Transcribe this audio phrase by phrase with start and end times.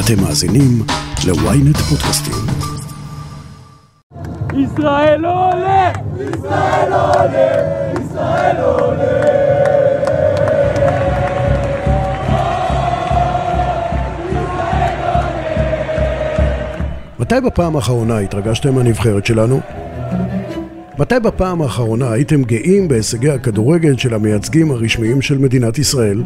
[0.00, 0.82] אתם מאזינים
[1.26, 2.34] ל-ynet פודקאסטים.
[4.52, 5.92] ישראל עולה!
[6.20, 7.92] ישראל עולה!
[7.92, 9.36] ישראל עולה!
[17.18, 19.60] מתי בפעם האחרונה התרגשתם מהנבחרת שלנו?
[20.98, 26.22] מתי בפעם האחרונה הייתם גאים בהישגי הכדורגל של המייצגים הרשמיים של מדינת ישראל?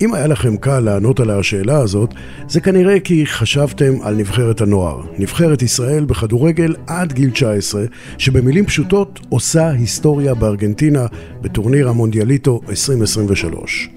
[0.00, 2.14] אם היה לכם קל לענות על השאלה הזאת,
[2.48, 7.84] זה כנראה כי חשבתם על נבחרת הנוער, נבחרת ישראל בכדורגל עד גיל 19,
[8.18, 11.06] שבמילים פשוטות עושה היסטוריה בארגנטינה
[11.40, 13.90] בטורניר המונדיאליטו 2023.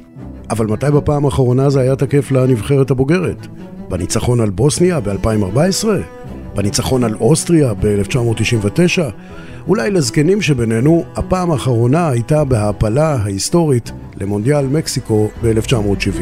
[0.50, 3.48] אבל מתי בפעם האחרונה זה היה תקף לנבחרת הבוגרת?
[3.90, 5.88] בניצחון על בוסניה ב-2014?
[6.56, 9.02] בניצחון על אוסטריה ב-1999?
[9.68, 16.22] אולי לזקנים שבינינו, הפעם האחרונה הייתה בהעפלה ההיסטורית למונדיאל מקסיקו ב-1970.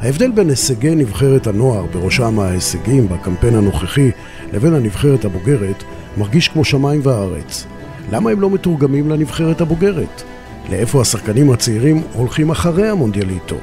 [0.00, 4.10] ההבדל בין הישגי נבחרת הנוער, בראשם ההישגים בקמפיין הנוכחי,
[4.52, 5.84] לבין הנבחרת הבוגרת,
[6.16, 7.66] מרגיש כמו שמיים וארץ.
[8.12, 10.22] למה הם לא מתורגמים לנבחרת הבוגרת?
[10.70, 13.56] לאיפה השחקנים הצעירים הולכים אחרי המונדיאליטו?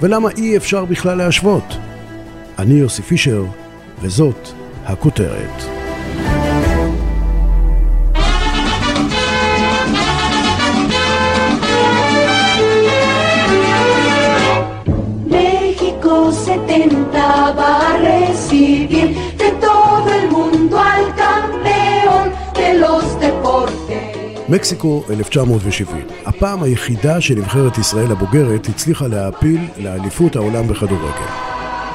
[0.00, 1.76] ולמה אי אפשר בכלל להשוות?
[2.58, 3.44] אני יוסי פישר,
[4.02, 4.59] וזאת
[4.90, 5.56] הכותרת.
[15.26, 19.08] México 70 va a recibir
[19.42, 24.16] de todo el mundo al campeón de los deportes.
[24.48, 31.30] מקסיקו 1970, הפעם היחידה שנבחרת ישראל הבוגרת הצליחה להעפיל לאליפות העולם בכדורגל.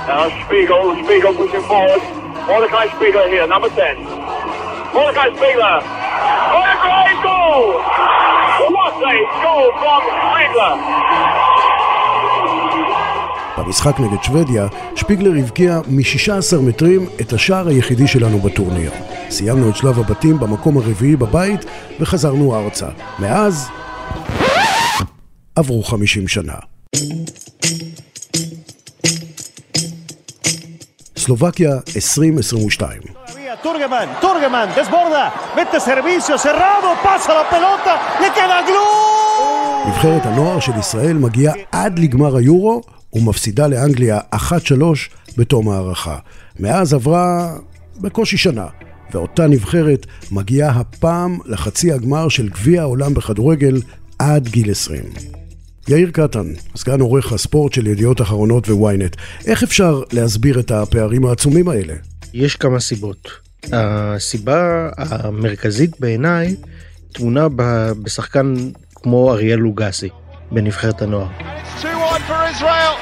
[0.08, 2.25] Now Spiegel, Spiegel pushing forward.
[2.48, 3.98] Mordecai Spiegel here, number 10.
[4.94, 5.80] Mordecai Spiegel.
[6.54, 7.64] What a great goal!
[8.76, 10.76] What a goal from Spiegler!
[13.58, 18.92] במשחק נגד שוודיה, שפיגלר הבקיע מ-16 מטרים את השער היחידי שלנו בטורניר.
[19.30, 21.66] סיימנו את שלב הבתים במקום הרביעי בבית
[22.00, 22.88] וחזרנו ארצה.
[23.20, 23.70] מאז
[25.56, 26.75] עברו 50 שנה.
[31.26, 35.26] סלובקיה 2022 Todavía Turgeman, Turgeman, desborda,
[35.56, 39.88] mete servicio, cerrado, pasa la pelota, le queda gol.
[39.88, 42.82] נבחרת הנוער של ישראל מגיעה עד לגמר היורו
[43.14, 44.38] ומפסידה לאנגליה 1-3
[45.38, 46.18] בתום הערכה.
[46.60, 47.56] מאז עברה
[48.02, 48.68] בקושי שנה,
[49.12, 53.82] ואותה נבחרת מגיעה הפעם לחצי הגמר של גביע העולם בכדורגל
[54.20, 55.04] עד גיל 20.
[55.88, 59.16] יאיר קטן, סגן עורך הספורט של ידיעות אחרונות וויינט,
[59.48, 61.94] איך אפשר להסביר את הפערים העצומים האלה?
[62.34, 63.30] יש כמה סיבות.
[63.74, 66.56] הסיבה המרכזית בעיניי
[67.14, 68.54] טמונה ב- בשחקן
[68.96, 70.10] כמו אריאל לוגסי
[70.52, 71.28] בנבחרת הנוער.
[71.40, 71.86] It's 2-1
[72.28, 72.96] for Israel,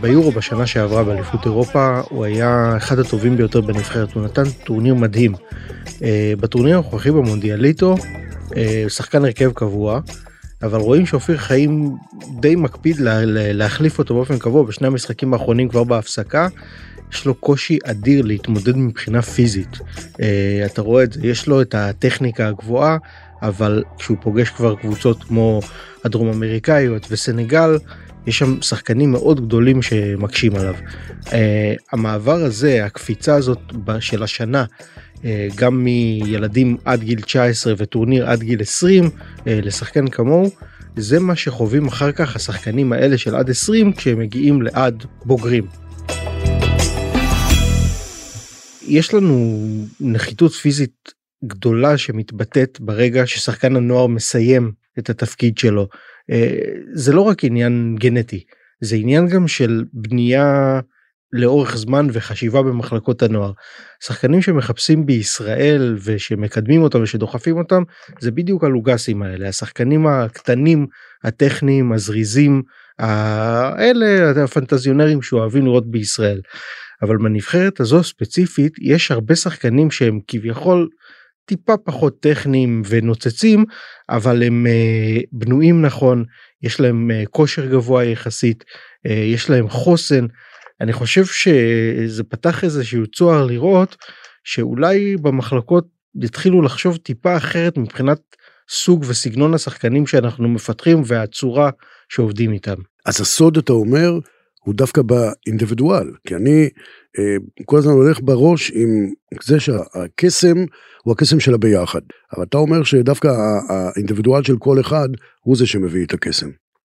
[0.00, 5.34] ביורו בשנה שעברה באליפות אירופה הוא היה אחד הטובים ביותר בנבחרת, הוא נתן טורניר מדהים.
[6.02, 7.96] אה, בטורניר הנוכחי במונדיאליטו,
[8.56, 10.00] אה, שחקן הרכב קבוע,
[10.62, 11.96] אבל רואים שאופיר חיים
[12.40, 13.20] די מקפיד לה-
[13.52, 16.48] להחליף אותו באופן קבוע בשני המשחקים האחרונים כבר בהפסקה.
[17.12, 19.76] יש לו קושי אדיר להתמודד מבחינה פיזית.
[20.22, 22.96] אה, אתה רואה את זה, יש לו את הטכניקה הגבוהה,
[23.42, 25.60] אבל כשהוא פוגש כבר קבוצות כמו
[26.04, 27.78] הדרום אמריקאיות וסנגל,
[28.26, 30.74] יש שם שחקנים מאוד גדולים שמקשים עליו.
[31.24, 31.32] Uh,
[31.92, 33.58] המעבר הזה, הקפיצה הזאת
[34.00, 34.64] של השנה,
[35.16, 35.22] uh,
[35.54, 39.10] גם מילדים עד גיל 19 וטורניר עד גיל 20 uh,
[39.46, 40.50] לשחקן כמוהו,
[40.96, 45.66] זה מה שחווים אחר כך השחקנים האלה של עד 20 כשהם מגיעים לעד בוגרים.
[48.82, 49.66] יש לנו
[50.00, 51.12] נחיתות פיזית
[51.44, 55.88] גדולה שמתבטאת ברגע ששחקן הנוער מסיים את התפקיד שלו.
[56.30, 56.58] אה,
[56.94, 58.44] זה לא רק עניין גנטי,
[58.80, 60.80] זה עניין גם של בנייה
[61.32, 63.52] לאורך זמן וחשיבה במחלקות הנוער.
[64.04, 67.82] שחקנים שמחפשים בישראל ושמקדמים אותם ושדוחפים אותם
[68.20, 70.86] זה בדיוק הלוגסים האלה השחקנים הקטנים
[71.24, 72.62] הטכניים הזריזים
[72.98, 76.40] האלה הפנטזיונרים שאוהבים לראות בישראל.
[77.02, 80.88] אבל בנבחרת הזו ספציפית יש הרבה שחקנים שהם כביכול
[81.50, 83.64] טיפה פחות טכניים ונוצצים
[84.08, 86.24] אבל הם uh, בנויים נכון
[86.62, 88.64] יש להם uh, כושר גבוה יחסית
[89.08, 90.26] uh, יש להם חוסן
[90.80, 93.96] אני חושב שזה פתח איזשהו צוהר לראות
[94.44, 95.86] שאולי במחלקות
[96.22, 98.18] יתחילו לחשוב טיפה אחרת מבחינת
[98.68, 101.70] סוג וסגנון השחקנים שאנחנו מפתחים והצורה
[102.08, 102.76] שעובדים איתם.
[103.06, 104.18] אז הסוד, אתה אומר,
[104.64, 106.68] הוא דווקא באינדיבידואל, כי אני
[107.18, 109.12] אה, כל הזמן הולך בראש עם
[109.42, 110.56] זה שהקסם
[111.02, 112.00] הוא הקסם של הביחד.
[112.36, 113.28] אבל אתה אומר שדווקא
[113.68, 115.08] האינדיבידואל של כל אחד
[115.40, 116.50] הוא זה שמביא את הקסם.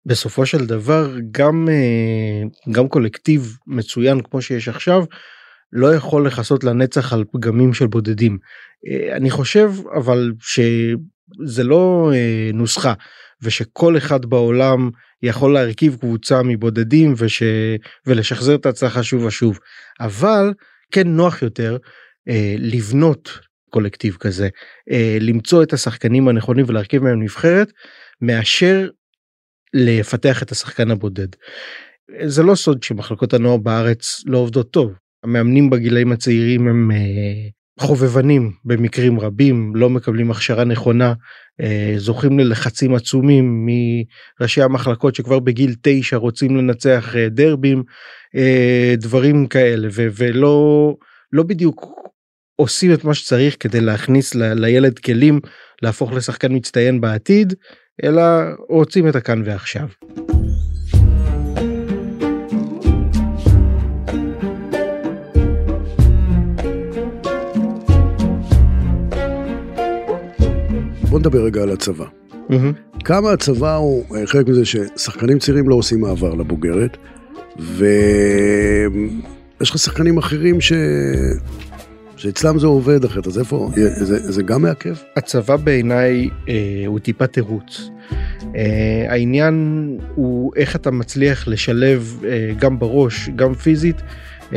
[0.06, 5.04] בסופו של דבר גם אה, גם קולקטיב מצוין כמו שיש עכשיו
[5.74, 8.38] לא יכול לכסות לנצח על פגמים של בודדים.
[8.88, 12.94] אה, אני חושב אבל שזה לא אה, נוסחה
[13.42, 14.90] ושכל אחד בעולם
[15.24, 17.44] יכול להרכיב קבוצה מבודדים וש...
[18.06, 19.60] ולשחזר את ההצלחה שוב ושוב
[20.00, 20.54] אבל
[20.92, 21.78] כן נוח יותר
[22.30, 23.40] אה, לבנות
[23.70, 24.50] קולקטיב כזה
[24.92, 27.72] אה, למצוא את השחקנים הנכונים ולהרכיב מהם נבחרת
[28.22, 28.90] מאשר
[29.74, 31.28] לפתח את השחקן הבודד.
[32.26, 34.94] זה לא סוד שמחלקות הנוער בארץ לא עובדות טוב
[35.24, 37.50] המאמנים בגילאים הצעירים הם אה,
[37.80, 41.14] חובבנים במקרים רבים לא מקבלים הכשרה נכונה
[41.62, 43.68] אה, זוכים ללחצים עצומים
[44.40, 47.84] מראשי המחלקות שכבר בגיל תשע רוצים לנצח אה, דרבים
[48.98, 50.96] דברים כאלה ולא
[51.32, 52.04] לא בדיוק
[52.56, 55.40] עושים את מה שצריך כדי להכניס לילד כלים
[55.82, 57.54] להפוך לשחקן מצטיין בעתיד
[58.04, 58.24] אלא
[58.70, 59.88] רוצים את הכאן ועכשיו.
[71.14, 72.06] בוא נדבר רגע על הצבא.
[72.50, 73.00] Mm-hmm.
[73.06, 76.98] כמה הצבא הוא אה, חלק מזה ששחקנים צעירים לא עושים מעבר לבוגרת,
[77.60, 77.90] ויש
[79.70, 80.74] לך שחקנים אחרים ש...
[82.18, 84.96] שאצלם זה עובד אחרת, אז איפה, זה, זה גם מעכב?
[85.18, 87.90] הצבא בעיניי אה, הוא טיפה תירוץ.
[88.56, 94.02] אה, העניין הוא איך אתה מצליח לשלב אה, גם בראש, גם פיזית,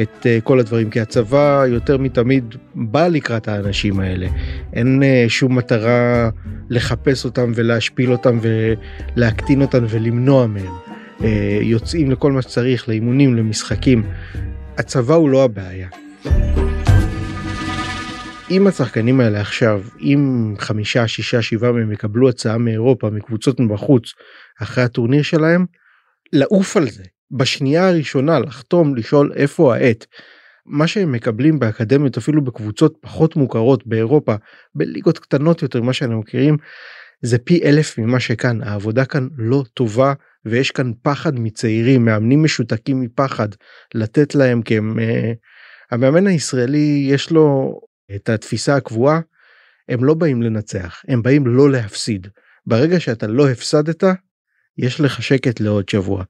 [0.03, 4.29] את uh, כל הדברים כי הצבא יותר מתמיד בא לקראת האנשים האלה.
[4.73, 6.31] אין uh, שום מטרה
[6.71, 10.73] לחפש אותם ולהשפיל אותם ולהקטין אותם ולמנוע מהם.
[11.19, 11.23] uh,
[11.63, 14.03] יוצאים לכל מה שצריך לאימונים למשחקים.
[14.79, 15.89] הצבא הוא לא הבעיה.
[18.51, 24.13] אם השחקנים האלה עכשיו אם חמישה שישה שבעה מהם יקבלו הצעה מאירופה מקבוצות מבחוץ
[24.63, 25.67] אחרי הטורניר שלהם
[26.33, 30.07] לעוף על זה בשנייה הראשונה לחתום לשאול איפה העט.
[30.67, 34.35] מה שהם מקבלים באקדמיות אפילו בקבוצות פחות מוכרות באירופה
[34.75, 36.57] בליגות קטנות יותר ממה שאנחנו מכירים
[37.23, 40.13] זה פי אלף ממה שכאן העבודה כאן לא טובה
[40.45, 43.49] ויש כאן פחד מצעירים מאמנים משותקים מפחד
[43.95, 45.03] לתת להם כי הם uh,
[45.91, 47.79] המאמן הישראלי יש לו
[48.15, 49.21] את התפיסה הקבועה
[49.89, 52.27] הם לא באים לנצח הם באים לא להפסיד
[52.67, 54.05] ברגע שאתה לא הפסדת
[54.79, 56.25] יש לך שקט לעוד שבוע.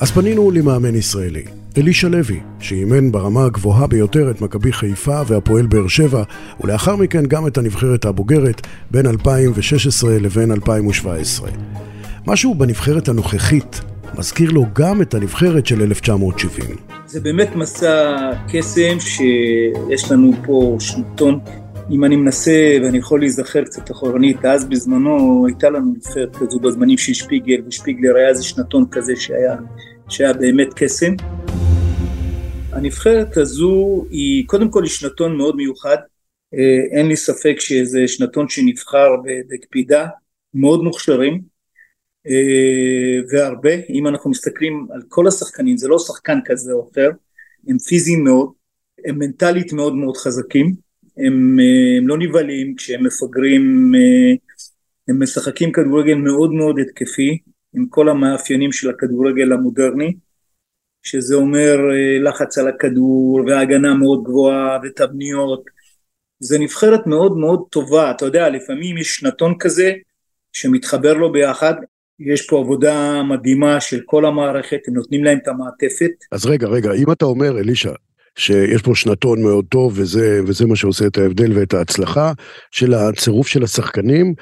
[0.00, 1.42] אז פנינו למאמן ישראלי,
[1.78, 6.22] אלישע לוי, שאימן ברמה הגבוהה ביותר את מכבי חיפה והפועל באר שבע,
[6.60, 11.50] ולאחר מכן גם את הנבחרת הבוגרת בין 2016 לבין 2017.
[12.26, 13.80] משהו בנבחרת הנוכחית
[14.18, 16.76] מזכיר לו גם את הנבחרת של 1970.
[17.06, 21.40] זה באמת מסע קסם שיש לנו פה שנתון.
[21.90, 26.98] אם אני מנסה ואני יכול להיזכר קצת אחורנית, אז בזמנו הייתה לנו נבחרת כזו בזמנים
[26.98, 29.56] של שפיגל, ושפיגלר היה איזה שנתון כזה שהיה,
[30.08, 31.12] שהיה באמת קסם.
[32.72, 35.96] הנבחרת הזו היא קודם כל היא שנתון מאוד מיוחד,
[36.54, 39.08] אה, אין לי ספק שזה שנתון שנבחר
[39.48, 40.06] בקפידה,
[40.54, 41.40] מאוד מוכשרים,
[43.30, 47.10] והרבה, אם אנחנו מסתכלים על כל השחקנים, זה לא שחקן כזה או אחר,
[47.68, 48.52] הם פיזיים מאוד,
[49.04, 50.74] הם מנטלית מאוד מאוד חזקים,
[51.16, 54.34] הם, אה, הם לא נבהלים כשהם מפגרים, אה,
[55.08, 57.38] הם משחקים כדורגל מאוד מאוד התקפי,
[57.74, 60.14] עם כל המאפיינים של הכדורגל המודרני,
[61.02, 61.78] שזה אומר
[62.20, 65.64] לחץ על הכדור והגנה מאוד גבוהה ותבניות,
[66.40, 69.92] זה נבחרת מאוד מאוד טובה, אתה יודע, לפעמים יש שנתון כזה
[70.52, 71.74] שמתחבר לו ביחד,
[72.20, 76.10] יש פה עבודה מדהימה של כל המערכת, הם נותנים להם את המעטפת.
[76.32, 77.92] אז רגע, רגע, אם אתה אומר, אלישע,
[78.38, 82.32] שיש פה שנתון מאוד טוב, וזה, וזה מה שעושה את ההבדל ואת ההצלחה
[82.70, 84.34] של הצירוף של השחקנים,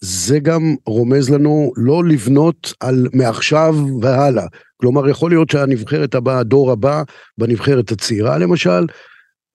[0.00, 4.46] זה גם רומז לנו לא לבנות על מעכשיו והלאה.
[4.76, 7.02] כלומר, יכול להיות שהנבחרת הבאה, הדור הבא,
[7.38, 8.86] בנבחרת הצעירה למשל,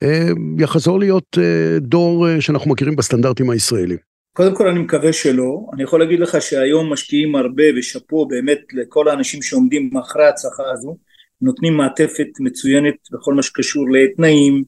[0.03, 0.27] אה,
[0.59, 3.97] יחזור להיות אה, דור אה, שאנחנו מכירים בסטנדרטים הישראלים.
[4.37, 9.07] קודם כל אני מקווה שלא, אני יכול להגיד לך שהיום משקיעים הרבה ושאפו באמת לכל
[9.07, 10.97] האנשים שעומדים מאחורי ההצלחה הזו,
[11.41, 14.63] נותנים מעטפת מצוינת בכל מה שקשור לתנאים,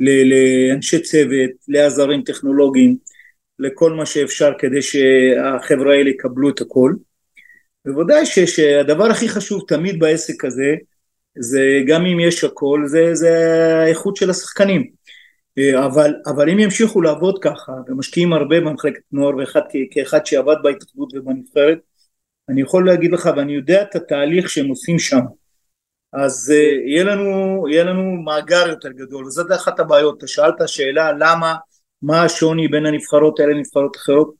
[0.00, 2.96] לאנשי צוות, לעזרים טכנולוגיים,
[3.58, 6.92] לכל מה שאפשר כדי שהחברה האלה יקבלו את הכל.
[7.84, 10.74] בוודאי שהדבר הכי חשוב תמיד בעסק הזה,
[11.38, 13.30] זה גם אם יש הכל, זה, זה
[13.82, 14.90] האיכות של השחקנים.
[15.58, 19.60] אה, אבל, אבל אם ימשיכו לעבוד ככה ומשקיעים הרבה במחלקת נוער ואחד
[19.90, 21.78] כאחד שעבד בהתאחדות ובנבחרת
[22.48, 25.20] אני יכול להגיד לך ואני יודע את התהליך שהם עושים שם.
[26.12, 30.18] אז uh, יהיה, לנו, יהיה לנו מאגר יותר גדול וזאת אחת הבעיות.
[30.18, 31.54] אתה שאלת שאלה למה
[32.02, 34.34] מה השוני בין הנבחרות האלה לנבחרות אחרות?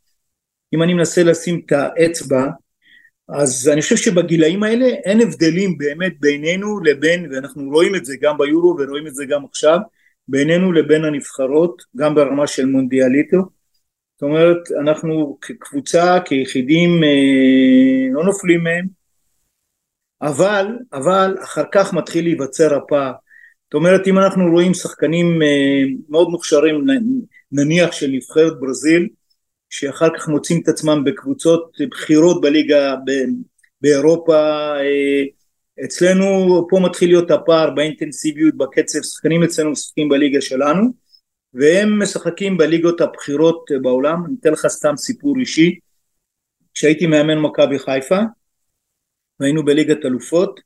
[0.75, 2.47] אם אני מנסה לשים את האצבע
[3.29, 8.39] אז אני חושב שבגילאים האלה אין הבדלים באמת בינינו לבין ואנחנו רואים את זה גם
[8.39, 9.79] ביורו ורואים את זה גם עכשיו
[10.29, 13.39] בינינו לבין הנבחרות גם ברמה של מונדיאליטו.
[14.15, 18.87] זאת אומרת אנחנו כקבוצה כיחידים אה, לא נופלים מהם.
[20.23, 23.13] אבל אבל אחר כך מתחיל להיווצר הפער.
[23.65, 26.85] זאת אומרת אם אנחנו רואים שחקנים אה, מאוד מוכשרים
[27.53, 29.09] נניח של נבחרת ברזיל
[29.71, 32.95] שאחר כך מוצאים את עצמם בקבוצות בכירות בליגה
[33.81, 34.37] באירופה
[34.77, 35.23] אה,
[35.85, 36.27] אצלנו
[36.71, 40.83] פה מתחיל להיות הפער באינטנסיביות בקצב שחקנים אצלנו משחקים בליגה שלנו
[41.55, 44.25] והם משחקים בליגות הבכירות בעולם.
[44.27, 45.79] אני אתן לך סתם סיפור אישי.
[46.75, 48.19] כשהייתי מאמן מכבי חיפה
[49.41, 50.61] והיינו בליגת אלופות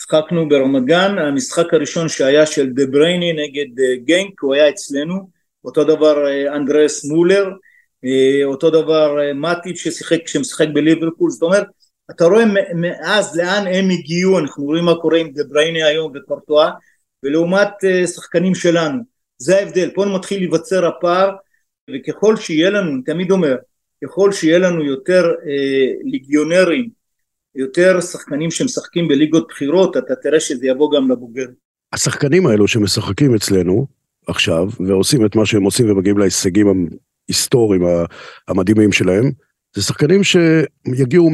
[0.00, 1.18] שחקנו ברמת גן.
[1.18, 5.30] המשחק הראשון שהיה של דה ברייני נגד אה, גנק הוא היה אצלנו.
[5.64, 7.48] אותו דבר אה, אנדרס מולר
[8.04, 11.30] אה, אותו דבר מטיב ששיחק כשמשחק בליברפול.
[11.30, 11.66] זאת אומרת
[12.10, 14.38] אתה רואה מאז לאן הם הגיעו?
[14.38, 16.70] אנחנו רואים מה קורה עם דה ברייני היום וקורטואה
[17.22, 19.02] ולעומת אה, שחקנים שלנו.
[19.38, 19.90] זה ההבדל.
[19.94, 21.30] פה מתחיל להיווצר הפער
[21.90, 23.56] וככל שיהיה לנו אני תמיד אומר
[24.04, 26.88] ככל שיהיה לנו יותר אה, ליגיונרים
[27.54, 31.46] יותר שחקנים שמשחקים בליגות בחירות אתה תראה שזה יבוא גם לבוגר
[31.92, 33.86] השחקנים האלו שמשחקים אצלנו
[34.26, 36.88] עכשיו ועושים את מה שהם עושים ומגיעים להישגים
[37.28, 37.82] ההיסטוריים
[38.48, 39.32] המדהימים שלהם,
[39.76, 41.30] זה שחקנים שיגיעו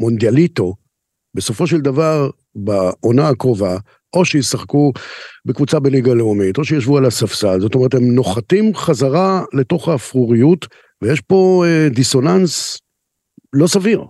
[0.00, 0.74] מהמונדיאליטו,
[1.34, 3.76] בסופו של דבר, בעונה הקרובה,
[4.16, 4.92] או שישחקו
[5.44, 10.66] בקבוצה בליגה לאומית, או שישבו על הספסל, זאת אומרת, הם נוחתים חזרה לתוך האפרוריות,
[11.02, 12.78] ויש פה אה, דיסוננס
[13.52, 14.00] לא סביר.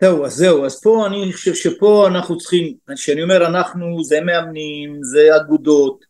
[0.00, 4.98] זהו, אז זהו, אז פה אני חושב שפה אנחנו צריכים, כשאני אומר אנחנו, זה מאמנים,
[5.02, 6.04] זה אגודות,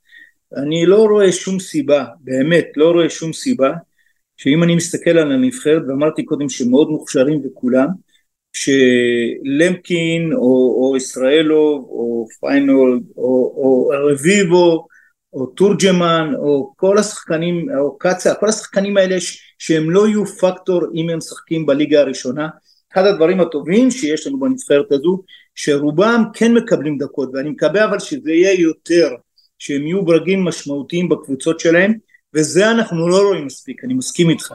[0.56, 3.70] אני לא רואה שום סיבה, באמת, לא רואה שום סיבה
[4.36, 7.88] שאם אני מסתכל על הנבחרת ואמרתי קודם שמאוד מוכשרים וכולם
[8.52, 14.86] שלמקין או, או ישראלוב או פיינול או, או רביבו
[15.32, 19.16] או תורג'מן או כל השחקנים או קצה כל השחקנים האלה
[19.58, 22.48] שהם לא יהיו פקטור אם הם משחקים בליגה הראשונה
[22.92, 25.22] אחד הדברים הטובים שיש לנו בנבחרת הזו
[25.54, 29.08] שרובם כן מקבלים דקות ואני מקווה אבל שזה יהיה יותר
[29.58, 31.92] שהם יהיו ברגים משמעותיים בקבוצות שלהם
[32.34, 34.54] וזה אנחנו לא רואים מספיק, אני מסכים איתך.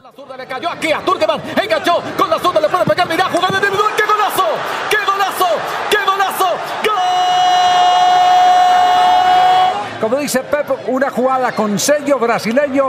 [10.06, 12.88] Como dice Pep, una jugada con sello brasileño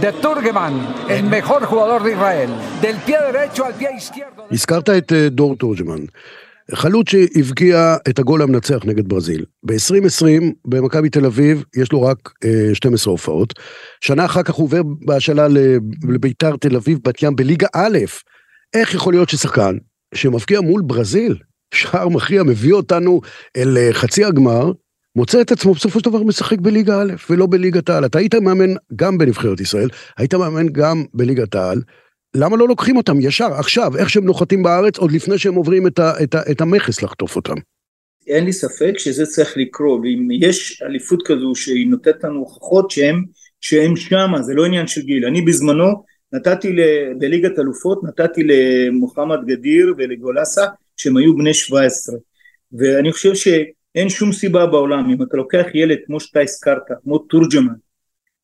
[0.00, 0.74] de Turgeman,
[1.08, 2.50] el mejor jugador de Israel.
[2.80, 4.46] Del pie derecho al pie izquierdo.
[4.50, 6.04] הזכרת את דור תורג'מן.
[6.74, 9.44] חלוץ שהבקיע את הגול המנצח נגד ברזיל.
[9.62, 13.54] ב-2020 במכבי תל אביב יש לו רק אה, 12 הופעות.
[14.00, 15.46] שנה אחר כך הוא עובר בהשאלה
[16.08, 17.98] לביתר תל אביב בת ים בליגה א'.
[18.74, 19.76] איך יכול להיות ששחקן
[20.14, 21.36] שמבקיע מול ברזיל,
[21.74, 23.20] שער מכריע מביא אותנו
[23.56, 24.72] אל אה, חצי הגמר,
[25.16, 28.04] מוצא את עצמו בסופו של דבר משחק בליגה א' ולא בליגת העל.
[28.04, 31.82] אתה היית מאמן גם בנבחרת ישראל, היית מאמן גם בליגת העל.
[32.34, 35.98] למה לא לוקחים אותם ישר, עכשיו, איך שהם נוחתים בארץ, עוד לפני שהם עוברים את,
[35.98, 37.54] ה, את, ה, את המכס לחטוף אותם?
[38.26, 43.24] אין לי ספק שזה צריך לקרות, ואם יש אליפות כזו שהיא נותנת לנו הוכחות שהם,
[43.60, 45.24] שהם שמה, זה לא עניין של גיל.
[45.24, 46.80] אני בזמנו נתתי ל,
[47.18, 50.64] בליגת אלופות, נתתי למוחמד גדיר ולגולסה,
[50.96, 52.16] שהם היו בני 17.
[52.72, 53.34] ואני חושב
[53.94, 57.74] שאין שום סיבה בעולם, אם אתה לוקח ילד כמו שאתה הזכרת, כמו תורג'מן,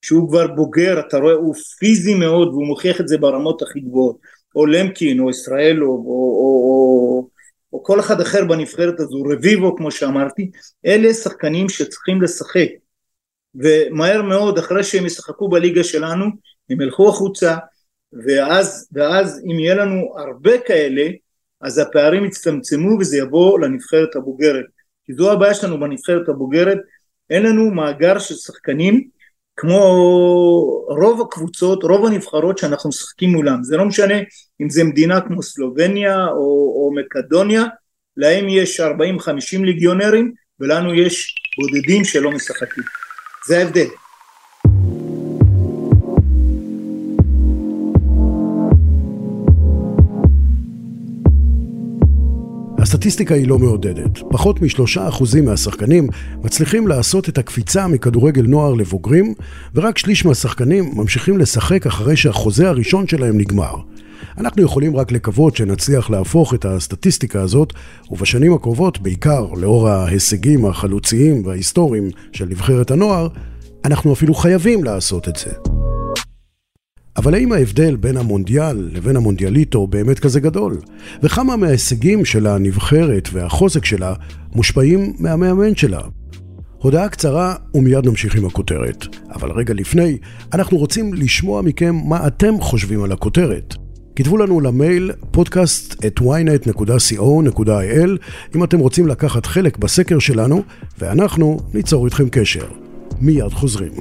[0.02, 4.18] שהוא כבר בוגר, אתה רואה, הוא פיזי מאוד והוא מוכיח את זה ברמות הכי גבוהות,
[4.54, 7.28] או למקין או ישראל או, או, או, או,
[7.72, 10.50] או כל אחד אחר בנבחרת הזו, רביבו כמו שאמרתי,
[10.86, 12.68] אלה שחקנים שצריכים לשחק.
[13.54, 16.24] ומהר מאוד אחרי שהם ישחקו בליגה שלנו
[16.70, 17.56] הם ילכו החוצה
[18.12, 21.10] ואז, ואז אם יהיה לנו הרבה כאלה
[21.60, 24.64] אז הפערים יצטמצמו וזה יבוא לנבחרת הבוגרת
[25.08, 26.78] כי זו הבעיה שלנו בנבחרת הבוגרת.
[27.30, 29.08] אין לנו מאגר של שחקנים
[29.56, 29.78] כמו
[30.88, 34.14] רוב הקבוצות, רוב הנבחרות שאנחנו משחקים מולם, זה לא משנה
[34.60, 37.64] אם זה מדינה כמו סלובניה או, או מקדוניה,
[38.16, 38.84] להם יש 40-50
[39.64, 42.84] ליגיונרים ולנו יש בודדים שלא משחקים,
[43.46, 43.86] זה ההבדל.
[53.08, 54.18] הסטטיסטיקה היא לא מעודדת.
[54.30, 56.08] פחות משלושה אחוזים מהשחקנים
[56.44, 59.34] מצליחים לעשות את הקפיצה מכדורגל נוער לבוגרים,
[59.74, 63.74] ורק שליש מהשחקנים ממשיכים לשחק אחרי שהחוזה הראשון שלהם נגמר.
[64.38, 67.72] אנחנו יכולים רק לקוות שנצליח להפוך את הסטטיסטיקה הזאת,
[68.10, 73.28] ובשנים הקרובות, בעיקר לאור ההישגים החלוציים וההיסטוריים של נבחרת הנוער,
[73.84, 75.77] אנחנו אפילו חייבים לעשות את זה.
[77.18, 80.78] אבל האם ההבדל בין המונדיאל לבין המונדיאליטו באמת כזה גדול?
[81.22, 84.14] וכמה מההישגים של הנבחרת והחוזק שלה
[84.54, 86.00] מושפעים מהמאמן שלה?
[86.78, 89.06] הודעה קצרה ומיד נמשיך עם הכותרת.
[89.34, 90.18] אבל רגע לפני,
[90.52, 93.74] אנחנו רוצים לשמוע מכם מה אתם חושבים על הכותרת.
[94.16, 98.10] כתבו לנו למייל podcast at ynet.co.il
[98.56, 100.62] אם אתם רוצים לקחת חלק בסקר שלנו,
[100.98, 102.66] ואנחנו ניצור איתכם קשר.
[103.20, 103.92] מיד חוזרים.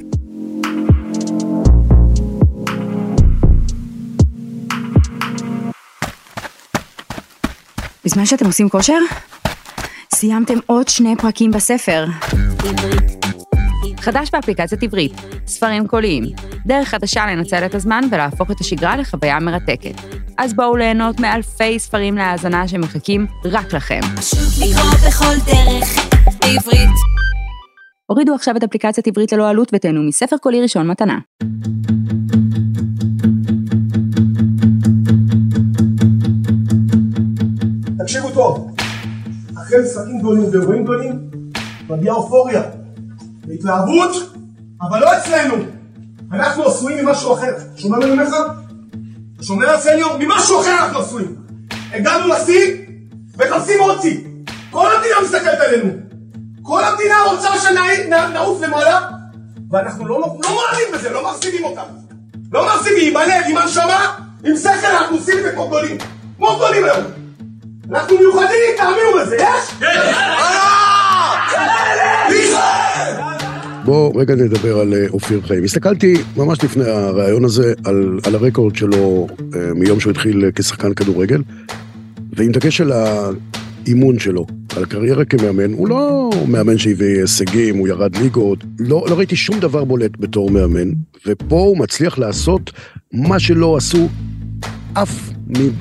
[8.08, 8.98] בזמן שאתם עושים כושר,
[10.14, 12.06] סיימתם עוד שני פרקים בספר.
[13.96, 15.12] חדש באפליקציית עברית,
[15.46, 16.24] ספרים קוליים,
[16.66, 19.94] דרך חדשה לנצל את הזמן ולהפוך את השגרה לחוויה מרתקת.
[20.38, 24.00] אז בואו ליהנות מאלפי ספרים להאזנה שמחכים רק לכם.
[24.60, 26.08] לקרוא בכל דרך,
[26.40, 26.96] בעברית.
[28.06, 31.18] הורידו עכשיו את אפליקציית עברית ללא עלות ותהנו מספר קולי ראשון מתנה.
[39.68, 41.30] אחרי משחקים גדולים ואירועים גדולים,
[41.88, 42.62] מגיעה אופוריה,
[43.48, 44.32] והתלהבות,
[44.82, 45.54] אבל לא אצלנו.
[46.32, 47.52] אנחנו עשויים ממשהו אחר.
[47.76, 48.34] שומע לך?
[49.36, 50.16] אתה שומע סניור?
[50.18, 51.36] ממשהו אחר אנחנו עשויים.
[51.92, 52.76] הגענו לשיא,
[53.38, 54.18] ותופסים עוד שיא.
[54.70, 55.92] כל המדינה מסתכלת עלינו.
[56.62, 59.00] כל המדינה רוצה שנעוף למעלה,
[59.70, 61.82] ואנחנו לא, לא מאמינים בזה, לא מחזיקים אותם.
[62.52, 65.98] לא מחזיקים, עם הלב, עם הנשמה, עם שכל, אנחנו עושים את זה כמו גדולים.
[66.36, 67.17] כמו גדולים היום.
[67.90, 69.70] אנחנו מיוחדים, תאמינו בזה, יש?
[69.80, 69.86] כן!
[73.84, 75.64] בואו רגע נדבר על אה, אופיר חיים.
[75.64, 80.94] הסתכלתי ממש לפני הרעיון הזה על, על הרקורד שלו אה, מיום שהוא התחיל אה, כשחקן
[80.94, 81.42] כדורגל,
[82.32, 88.16] ועם דגש על האימון שלו, על הקריירה כמאמן, הוא לא מאמן שהביא הישגים, הוא ירד
[88.16, 90.88] ליגות, לא, לא ראיתי שום דבר בולט בתור מאמן,
[91.26, 92.70] ופה הוא מצליח לעשות
[93.12, 94.08] מה שלא עשו
[94.94, 95.30] אף,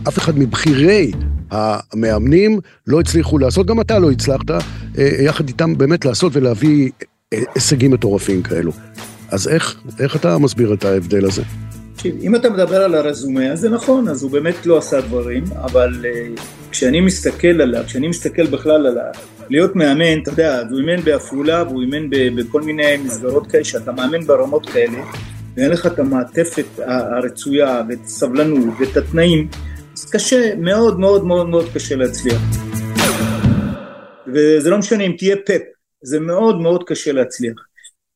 [0.08, 1.12] אף אחד מבכירי
[1.52, 4.46] המאמנים לא הצליחו לעשות, גם אתה לא הצלחת,
[4.98, 6.90] יחד איתם באמת לעשות ולהביא
[7.56, 8.72] הישגים מטורפים כאלו.
[9.32, 11.42] אז איך, איך אתה מסביר את ההבדל הזה?
[12.06, 15.90] אם אתה מדבר על הרזומה, אז זה נכון, אז הוא באמת לא עשה דברים, אבל
[16.02, 18.98] uh, כשאני מסתכל עליו, כשאני מסתכל בכלל על
[19.50, 24.22] להיות מאמן, אתה יודע, הוא אימן בעפולה והוא אימן בכל מיני מסגרות כאלה, שאתה מאמן
[24.26, 24.98] ברמות כאלה,
[25.58, 29.48] ואין לך את המעטפת הרצויה, ואת הסבלנות, ואת התנאים,
[29.98, 32.42] אז קשה, מאוד מאוד מאוד מאוד קשה להצליח.
[34.28, 35.62] וזה לא משנה אם תהיה פאפ,
[36.04, 37.54] זה מאוד מאוד קשה להצליח.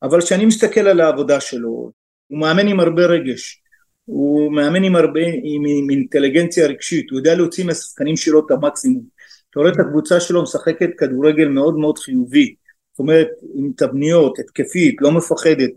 [0.03, 1.91] אבל כשאני מסתכל על העבודה שלו,
[2.27, 3.61] הוא מאמן עם הרבה רגש,
[4.05, 9.03] הוא מאמן עם הרבה, עם, עם אינטליגנציה רגשית, הוא יודע להוציא מהשחקנים שלו את המקסימום.
[9.49, 12.55] אתה רואה את הקבוצה שלו משחקת כדורגל מאוד מאוד חיובי,
[12.91, 15.71] זאת אומרת עם תבניות, התקפית, לא מפחדת.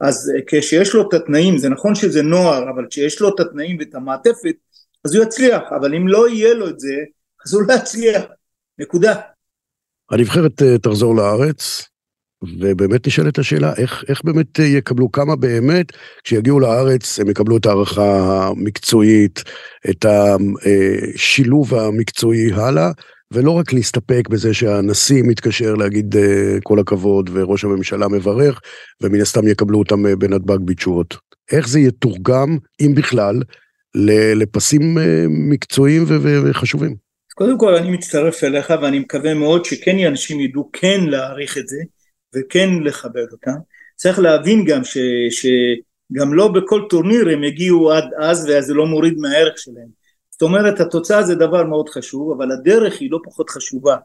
[0.00, 3.94] אז כשיש לו את התנאים, זה נכון שזה נוער, אבל כשיש לו את התנאים ואת
[3.94, 4.54] המעטפת,
[5.04, 6.94] אז הוא יצליח, אבל אם לא יהיה לו את זה,
[7.46, 8.22] אז הוא לא יצליח,
[8.78, 9.14] נקודה.
[10.10, 11.82] הנבחרת אה, תחזור לארץ,
[12.42, 15.86] ובאמת נשאלת השאלה, איך, איך באמת אה, יקבלו, כמה באמת,
[16.24, 19.42] כשיגיעו לארץ, הם יקבלו את הערכה המקצועית,
[19.90, 22.90] את השילוב המקצועי הלאה,
[23.32, 28.60] ולא רק להסתפק בזה שהנשיא מתקשר להגיד אה, כל הכבוד, וראש הממשלה מברך,
[29.02, 31.16] ומן הסתם יקבלו אותם בנתב"ג בתשובות.
[31.52, 33.42] איך זה יתורגם, אם בכלל,
[34.34, 34.98] לפסים
[35.28, 36.04] מקצועיים
[36.44, 36.96] וחשובים?
[37.34, 41.76] קודם כל אני מצטרף אליך ואני מקווה מאוד שכן אנשים ידעו כן להעריך את זה
[42.34, 43.58] וכן לכבד אותם.
[43.96, 44.98] צריך להבין גם ש,
[45.30, 49.88] שגם לא בכל טורניר הם יגיעו עד אז וזה לא מוריד מהערך שלהם.
[50.30, 53.96] זאת אומרת התוצאה זה דבר מאוד חשוב אבל הדרך היא לא פחות חשובה.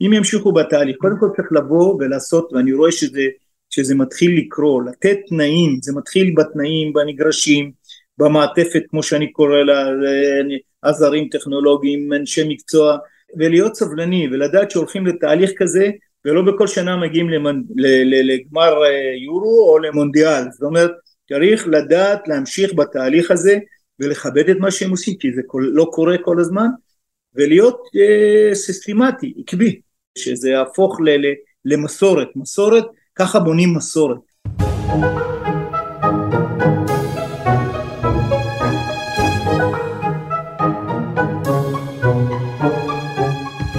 [0.00, 3.22] אם ימשיכו בתהליך קודם כל צריך לבוא ולעשות ואני רואה שזה,
[3.70, 7.72] שזה מתחיל לקרוא לתת תנאים זה מתחיל בתנאים במגרשים
[8.18, 9.86] במעטפת כמו שאני קורא לה
[10.82, 12.96] עזרים טכנולוגיים, אנשי מקצוע,
[13.38, 15.90] ולהיות סבלני ולדעת שהולכים לתהליך כזה
[16.24, 17.62] ולא בכל שנה מגיעים למנ...
[18.24, 20.90] לגמר אה, יורו או למונדיאל, זאת אומרת
[21.28, 23.58] צריך לדעת להמשיך בתהליך הזה
[24.00, 26.66] ולכבד את מה שהם עושים כי זה לא קורה כל הזמן
[27.34, 29.80] ולהיות אה, סיסטמטי, עקבי,
[30.18, 31.08] שזה יהפוך ל...
[31.64, 34.18] למסורת, מסורת, ככה בונים מסורת.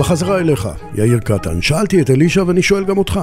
[0.05, 1.61] בחזרה אליך, יאיר קטן.
[1.61, 3.19] שאלתי את אלישע ואני שואל גם אותך.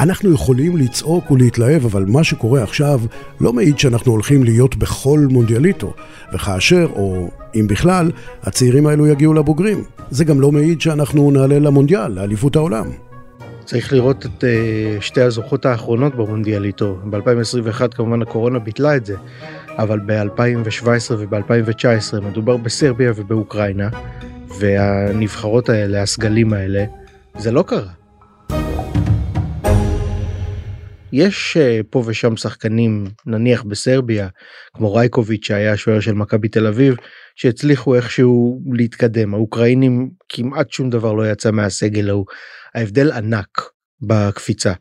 [0.00, 3.00] אנחנו יכולים לצעוק ולהתלהב, אבל מה שקורה עכשיו
[3.40, 5.92] לא מעיד שאנחנו הולכים להיות בכל מונדיאליטו.
[6.32, 8.10] וכאשר, או אם בכלל,
[8.42, 9.84] הצעירים האלו יגיעו לבוגרים.
[10.10, 12.86] זה גם לא מעיד שאנחנו נעלה למונדיאל, לאליפות העולם.
[13.64, 14.46] צריך לראות את uh,
[15.02, 16.98] שתי הזוכות האחרונות במונדיאליטו.
[17.10, 19.16] ב-2021 כמובן הקורונה ביטלה את זה,
[19.68, 23.88] אבל ב-2017 וב-2019 מדובר בסרביה ובאוקראינה,
[24.58, 26.84] והנבחרות האלה, הסגלים האלה,
[27.38, 27.92] זה לא קרה.
[31.12, 34.28] יש uh, פה ושם שחקנים, נניח בסרביה,
[34.74, 36.96] כמו רייקוביץ' שהיה השוער של מכבי תל אביב,
[37.36, 39.34] שהצליחו איכשהו להתקדם.
[39.34, 42.26] האוקראינים כמעט שום דבר לא יצא מהסגל ההוא.
[42.74, 43.60] ההבדל ענק
[44.00, 44.72] בקפיצה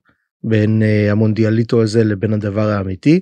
[0.44, 3.20] בין uh, המונדיאליטו הזה לבין הדבר האמיתי.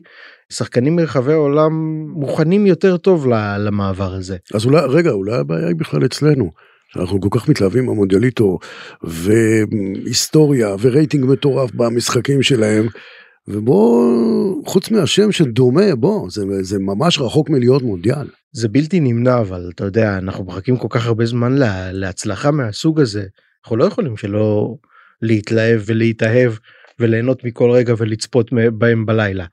[0.53, 1.73] שחקנים מרחבי העולם
[2.07, 3.27] מוכנים יותר טוב
[3.59, 4.37] למעבר הזה.
[4.53, 6.51] אז אולי, רגע, אולי הבעיה היא בכלל אצלנו.
[6.93, 8.59] שאנחנו כל כך מתלהבים במונדיאליטו,
[9.03, 12.87] והיסטוריה, ורייטינג מטורף במשחקים שלהם,
[13.47, 18.27] ובוא, חוץ מהשם של דומה, בוא, זה, זה ממש רחוק מלהיות מונדיאל.
[18.51, 22.99] זה בלתי נמנע, אבל אתה יודע, אנחנו מחכים כל כך הרבה זמן לה, להצלחה מהסוג
[22.99, 23.23] הזה,
[23.63, 24.75] אנחנו לא יכולים שלא
[25.21, 26.53] להתלהב ולהתאהב
[26.99, 29.45] וליהנות מכל רגע ולצפות בהם בלילה.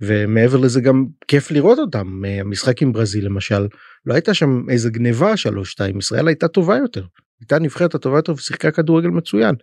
[0.00, 3.66] ומעבר לזה גם כיף לראות אותם המשחק עם ברזיל למשל
[4.06, 7.02] לא הייתה שם איזה גניבה 3-2 ישראל הייתה טובה יותר
[7.40, 9.54] הייתה נבחרת הטובה יותר ושיחקה כדורגל מצוין.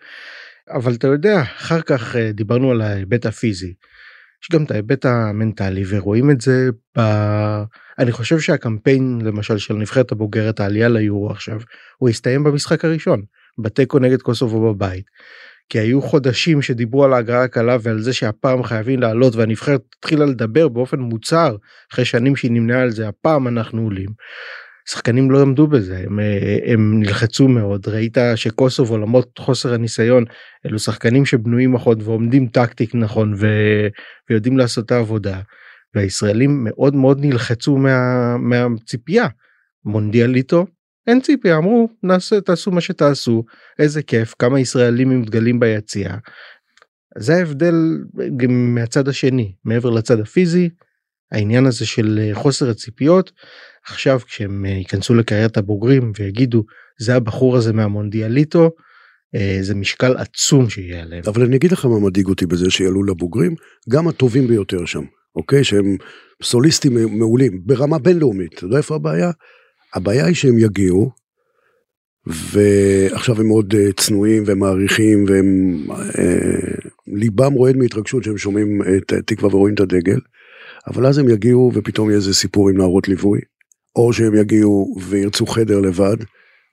[0.69, 3.73] אבל אתה יודע אחר כך אה, דיברנו על ההיבט הפיזי.
[4.43, 7.01] יש גם את ההיבט המנטלי ורואים את זה ב...
[7.99, 11.59] אני חושב שהקמפיין למשל של נבחרת הבוגרת העלייה ליורו עכשיו
[11.97, 13.21] הוא הסתיים במשחק הראשון
[13.59, 15.05] בתיקו נגד קוסובו בבית.
[15.69, 20.67] כי היו חודשים שדיברו על ההגרלה הקלה ועל זה שהפעם חייבים לעלות והנבחרת התחילה לדבר
[20.67, 21.55] באופן מוצהר
[21.93, 24.09] אחרי שנים שהיא נמנעה על זה הפעם אנחנו עולים.
[24.89, 26.19] שחקנים לא עמדו בזה הם,
[26.65, 27.87] הם נלחצו מאוד.
[27.87, 30.25] ראית שקוסובו למרות חוסר הניסיון
[30.65, 33.47] אלו שחקנים שבנויים נכון ועומדים טקטיק נכון ו,
[34.29, 35.39] ויודעים לעשות את העבודה.
[35.95, 39.27] והישראלים מאוד מאוד נלחצו מה, מהציפייה.
[39.85, 40.65] מונדיאליטו
[41.07, 43.43] אין ציפי אמרו נעשה תעשו מה שתעשו
[43.79, 46.15] איזה כיף כמה ישראלים עם דגלים ביציע.
[47.17, 47.75] זה ההבדל
[48.37, 50.69] גם מהצד השני מעבר לצד הפיזי
[51.31, 53.31] העניין הזה של אה, חוסר הציפיות
[53.85, 56.63] עכשיו כשהם אה, ייכנסו לקריירת הבוגרים ויגידו
[56.99, 58.71] זה הבחור הזה מהמונדיאליטו
[59.35, 61.23] אה, זה משקל עצום שיהיה עליהם.
[61.27, 63.55] אבל אני אגיד לך מה מדאיג אותי בזה שיעלו לבוגרים
[63.89, 65.03] גם הטובים ביותר שם
[65.35, 65.97] אוקיי שהם
[66.43, 69.31] סוליסטים מעולים ברמה בינלאומית אתה יודע איפה הבעיה
[69.93, 71.11] הבעיה היא שהם יגיעו,
[72.25, 79.55] ועכשיו הם מאוד uh, צנועים ומעריכים, והם, uh, ליבם רועד מהתרגשות שהם שומעים את תקווה
[79.55, 80.19] ורואים את הדגל,
[80.87, 83.39] אבל אז הם יגיעו ופתאום יהיה איזה סיפור עם נערות ליווי,
[83.95, 86.17] או שהם יגיעו וירצו חדר לבד,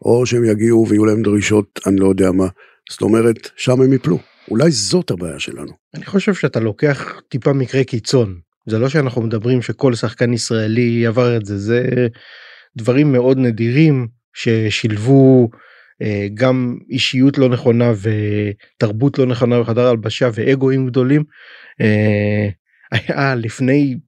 [0.04, 2.46] או שהם יגיעו ויהיו להם דרישות, אני לא יודע מה.
[2.90, 4.18] זאת אומרת, שם הם יפלו.
[4.50, 5.72] אולי זאת הבעיה שלנו.
[5.94, 8.38] אני חושב שאתה לוקח טיפה מקרה קיצון.
[8.68, 12.08] זה לא שאנחנו מדברים שכל שחקן ישראלי עבר את זה, זה
[12.76, 15.50] דברים מאוד נדירים ששילבו
[16.02, 21.24] אה, גם אישיות לא נכונה ותרבות לא נכונה בחדר הלבשה ואגואים גדולים.
[21.80, 22.48] אה,
[22.92, 23.98] היה לפני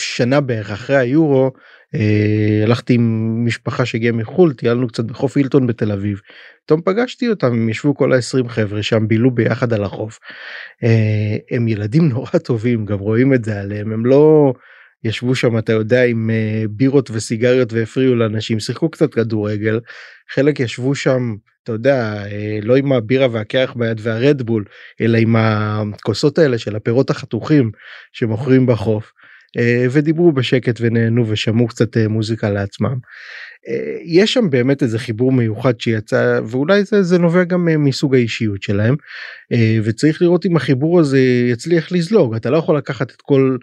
[0.00, 1.50] שנה בערך אחרי היורו
[1.94, 6.20] אה, הלכתי עם משפחה שהגיעה מחול טיילנו קצת בחוף הילטון בתל אביב.
[6.64, 10.18] פתאום פגשתי אותם הם ישבו כל ה-20 חבר'ה שם בילו ביחד על החוף.
[11.50, 14.52] הם ילדים נורא טובים גם רואים את זה עליהם הם לא
[15.06, 19.80] ישבו שם אתה יודע עם uh, בירות וסיגריות והפריעו לאנשים שיחקו קצת כדורגל
[20.34, 22.30] חלק ישבו שם אתה יודע uh,
[22.62, 24.64] לא עם הבירה והקרח ביד והרדבול
[25.00, 27.70] אלא עם הכוסות האלה של הפירות החתוכים
[28.12, 29.12] שמוכרים בחוף
[29.58, 32.96] uh, ודיברו בשקט ונהנו ושמעו קצת מוזיקה לעצמם.
[34.04, 38.94] יש שם באמת איזה חיבור מיוחד שיצא ואולי זה, זה נובע גם מסוג האישיות שלהם
[39.84, 43.56] וצריך לראות אם החיבור הזה יצליח לזלוג אתה לא יכול לקחת את כל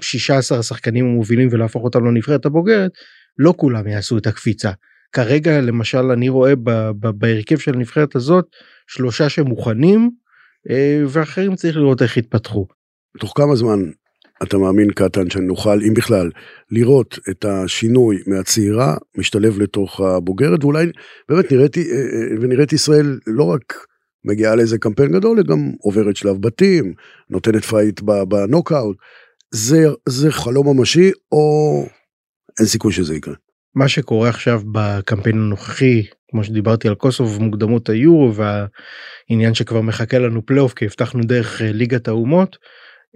[0.00, 2.90] 16 השחקנים המובילים ולהפוך אותם לנבחרת הבוגרת
[3.38, 4.70] לא כולם יעשו את הקפיצה.
[5.12, 6.52] כרגע למשל אני רואה
[7.14, 8.44] בהרכב של הנבחרת הזאת
[8.86, 10.10] שלושה שמוכנים
[10.70, 12.66] אה, ואחרים צריך לראות איך יתפתחו.
[13.18, 13.78] תוך כמה זמן
[14.42, 16.30] אתה מאמין קטן שנוכל אם בכלל
[16.70, 20.86] לראות את השינוי מהצעירה משתלב לתוך הבוגרת ואולי
[21.28, 23.74] באמת נראית אה, אה, ונראית ישראל לא רק
[24.24, 26.94] מגיעה לאיזה קמפיין גדול, היא גם עוברת שלב בתים,
[27.30, 28.96] נותנת פייט בנוקאוט.
[29.54, 31.86] זה, זה חלום ממשי או
[32.58, 33.34] אין סיכוי שזה יקרה?
[33.74, 40.46] מה שקורה עכשיו בקמפיין הנוכחי, כמו שדיברתי על קוסוב מוקדמות היורו והעניין שכבר מחכה לנו
[40.46, 42.56] פלייאוף כי הבטחנו דרך אה, ליגת האומות,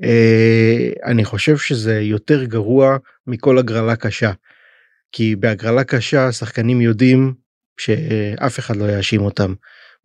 [0.03, 4.33] אה, אני חושב שזה יותר גרוע מכל הגרלה קשה.
[5.13, 7.35] כי בהגרלה קשה שחקנים יודעים
[7.81, 9.55] שאף אחד לא יאשים אותם.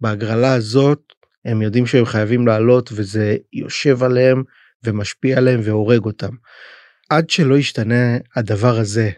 [0.01, 1.01] בהגרלה הזאת
[1.45, 4.43] הם יודעים שהם חייבים לעלות וזה יושב עליהם
[4.83, 6.35] ומשפיע עליהם והורג אותם.
[7.09, 9.09] עד שלא ישתנה הדבר הזה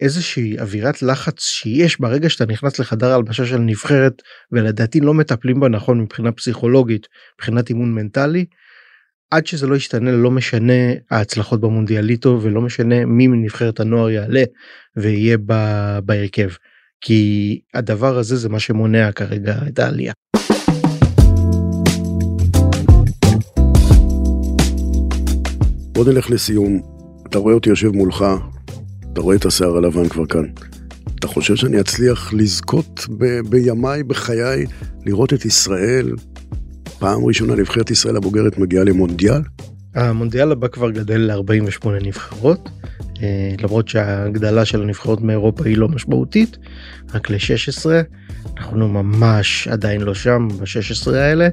[0.00, 5.68] איזושהי אווירת לחץ שיש ברגע שאתה נכנס לחדר הלבשה של נבחרת ולדעתי לא מטפלים בה
[5.68, 8.44] נכון מבחינה פסיכולוגית מבחינת אימון מנטלי.
[9.30, 14.42] עד שזה לא ישתנה לא משנה ההצלחות במונדיאליטו ולא משנה מי מנבחרת הנוער יעלה
[14.96, 15.38] ויהיה
[16.04, 16.48] בהרכב
[17.00, 20.12] כי הדבר הזה זה מה שמונע כרגע את העלייה.
[25.92, 26.96] בוא נלך לסיום.
[27.26, 28.24] אתה רואה אותי יושב מולך,
[29.12, 30.44] אתה רואה את השיער הלבן כבר כאן.
[31.14, 34.66] אתה חושב שאני אצליח לזכות ב- בימיי, בחיי,
[35.06, 36.12] לראות את ישראל,
[36.98, 39.40] פעם ראשונה נבחרת ישראל הבוגרת מגיעה למונדיאל?
[39.96, 42.68] המונדיאל הבא כבר גדל ל-48 נבחרות,
[43.22, 46.58] אה, למרות שההגדלה של הנבחרות מאירופה היא לא משמעותית,
[47.14, 47.86] רק ל-16,
[48.56, 51.48] אנחנו ממש עדיין לא שם ב-16 האלה.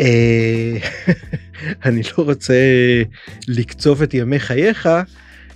[0.00, 0.76] אה,
[1.86, 2.54] אני לא רוצה
[3.48, 4.88] לקצוב את ימי חייך,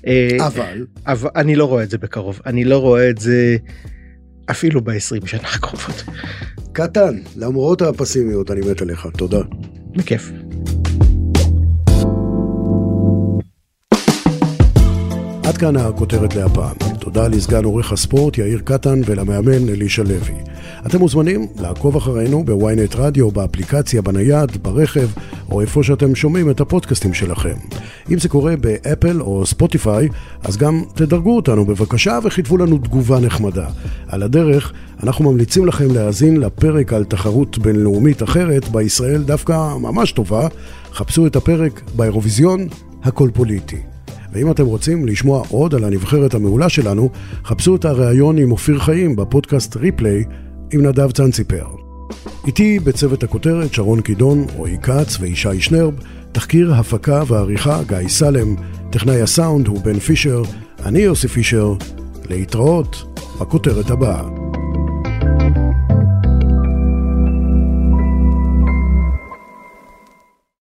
[0.07, 3.57] אה, אבל אבל אני לא רואה את זה בקרוב אני לא רואה את זה
[4.51, 6.05] אפילו ב-20 שנה הקרובות.
[6.73, 9.41] קטן למרות הפסימיות אני מת עליך תודה.
[9.97, 10.33] בכיף.
[15.53, 16.77] עד כאן הכותרת להפעם.
[17.01, 20.35] תודה לסגן עורך הספורט יאיר קטן ולמאמן אלישע לוי.
[20.87, 25.09] אתם מוזמנים לעקוב אחרינו בוויינט רדיו, באפליקציה, בנייד, ברכב,
[25.51, 27.55] או איפה שאתם שומעים את הפודקאסטים שלכם.
[28.11, 30.09] אם זה קורה באפל או ספוטיפיי,
[30.45, 33.67] אז גם תדרגו אותנו בבקשה וכתבו לנו תגובה נחמדה.
[34.09, 40.13] על הדרך, אנחנו ממליצים לכם להאזין לפרק על תחרות בינלאומית אחרת, בה ישראל דווקא ממש
[40.13, 40.49] טובה.
[40.93, 42.69] חפשו את הפרק באירוויזיון,
[43.03, 43.92] הכל פוליטי.
[44.33, 47.11] ואם אתם רוצים לשמוע עוד על הנבחרת המעולה שלנו,
[47.45, 50.25] חפשו את הריאיון עם אופיר חיים בפודקאסט ריפליי
[50.73, 51.67] עם נדב צאנציפר.
[52.47, 55.95] איתי בצוות הכותרת שרון קידון, רועי כץ וישי שנרב,
[56.33, 58.55] תחקיר הפקה ועריכה גיא סלם,
[58.91, 60.43] טכנאי הסאונד הוא בן פישר,
[60.85, 61.75] אני יוסי פישר,
[62.31, 64.42] להתראות בכותרת הבאה.